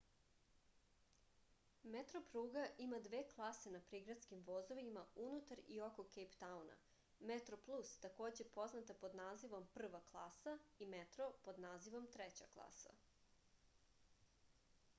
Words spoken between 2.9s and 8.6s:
две класе на приградским возовима унутар и око кејптауна: метроплус такође